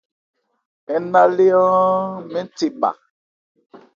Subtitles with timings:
[1.01, 2.89] Ń na lé áán mɛ́n the bha.